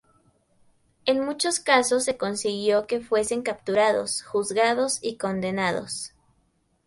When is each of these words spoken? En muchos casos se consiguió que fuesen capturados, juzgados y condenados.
En 1.05 1.23
muchos 1.23 1.59
casos 1.59 2.05
se 2.05 2.17
consiguió 2.17 2.87
que 2.87 3.01
fuesen 3.01 3.43
capturados, 3.43 4.23
juzgados 4.23 4.97
y 5.03 5.17
condenados. 5.17 6.13